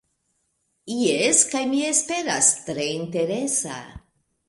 [1.01, 3.81] Jes, kaj, mi esperas, tre interesa.